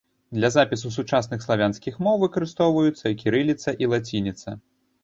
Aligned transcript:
Для 0.37 0.49
запісу 0.55 0.91
сучасных 0.95 1.45
славянскіх 1.47 2.01
моў 2.09 2.17
выкарыстоўваюцца 2.25 3.17
кірыліца 3.23 3.79
і 3.85 3.93
лацініца. 3.95 4.61